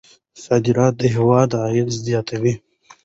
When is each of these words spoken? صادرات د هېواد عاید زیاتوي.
صادرات 0.43 0.93
د 0.97 1.01
هېواد 1.15 1.49
عاید 1.61 1.89
زیاتوي. 2.05 2.53